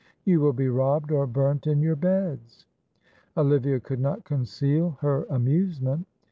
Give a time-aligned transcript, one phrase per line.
[0.25, 2.65] You will be robbed or burnt in your beds!"
[3.37, 6.07] Olivia could not conceal her amusement.